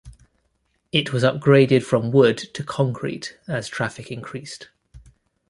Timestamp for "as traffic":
3.47-4.09